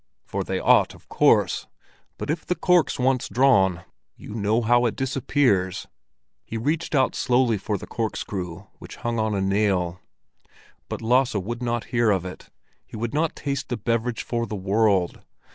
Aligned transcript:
"For 0.25 0.43
they 0.43 0.57
ought, 0.59 0.95
of 0.95 1.07
course. 1.09 1.67
But 2.17 2.31
if 2.31 2.43
the 2.43 2.55
cork's 2.55 2.97
once 2.97 3.29
drawn, 3.29 3.83
you 4.15 4.33
know 4.33 4.61
how 4.63 4.87
it 4.87 4.95
disappears." 4.95 5.85
He 6.43 6.57
reached 6.57 6.95
out 6.95 7.13
slowly 7.13 7.55
for 7.59 7.77
the 7.77 7.85
corkscrew 7.85 8.65
which 8.79 8.95
hung 9.05 9.19
on 9.19 9.35
a 9.35 9.41
nail. 9.41 9.99
But 10.89 11.03
Lasse 11.03 11.35
would 11.35 11.61
not 11.61 11.83
hear 11.93 12.09
of 12.09 12.25
it; 12.25 12.49
he 12.83 12.97
would 12.97 13.13
not 13.13 13.35
taste 13.35 13.69
the 13.69 13.77
beverage 13.77 14.23
for 14.23 14.47
the 14.47 14.55
world. 14.55 15.21